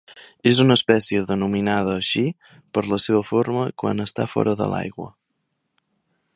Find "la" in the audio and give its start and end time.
2.93-2.99